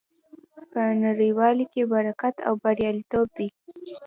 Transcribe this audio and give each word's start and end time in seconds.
په 0.71 0.81
یووالي 1.29 1.65
کې 1.73 1.81
برکت 1.93 2.35
او 2.47 2.53
بریالیتوب 2.63 3.27
دی. 3.37 3.47